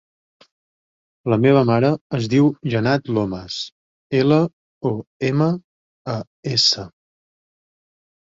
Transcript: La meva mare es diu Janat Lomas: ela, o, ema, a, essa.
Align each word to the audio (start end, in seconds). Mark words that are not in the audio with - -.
La 1.33 1.37
meva 1.41 1.59
mare 1.69 1.89
es 2.19 2.29
diu 2.33 2.47
Janat 2.73 3.11
Lomas: 3.17 3.57
ela, 4.21 4.39
o, 4.91 4.93
ema, 5.29 5.49
a, 6.17 6.19
essa. 6.55 6.87